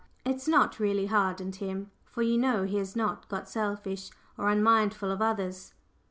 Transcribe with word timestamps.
It's 0.25 0.47
not 0.47 0.79
really 0.79 1.05
hardened 1.05 1.57
him, 1.57 1.91
for 2.05 2.23
you 2.23 2.35
know 2.35 2.63
he 2.63 2.77
has 2.77 2.95
not 2.95 3.29
got 3.29 3.47
selfish 3.47 4.09
or 4.35 4.49
unmindful 4.49 5.11
of 5.11 5.21
others. 5.21 5.75